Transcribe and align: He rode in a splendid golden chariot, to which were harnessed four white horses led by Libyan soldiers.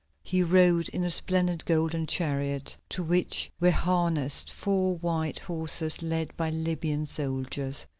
He 0.23 0.41
rode 0.41 0.89
in 0.89 1.03
a 1.03 1.11
splendid 1.11 1.63
golden 1.63 2.07
chariot, 2.07 2.75
to 2.89 3.03
which 3.03 3.51
were 3.59 3.69
harnessed 3.69 4.51
four 4.51 4.95
white 4.95 5.37
horses 5.37 6.01
led 6.01 6.35
by 6.35 6.49
Libyan 6.49 7.05
soldiers. 7.05 7.85